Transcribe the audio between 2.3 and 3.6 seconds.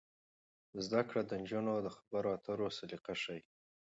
اترو سلیقه ښه کوي.